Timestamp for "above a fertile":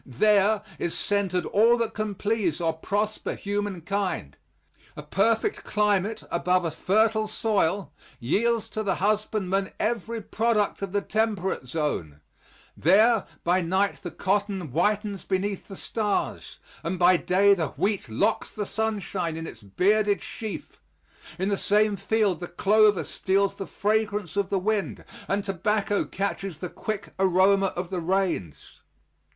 6.31-7.27